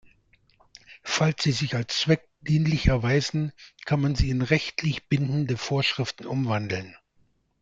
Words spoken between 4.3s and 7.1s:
in rechtlich bindende Vorschriften umwandeln.